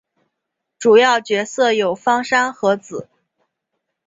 [0.79, 3.07] 主要角色有芳山和子。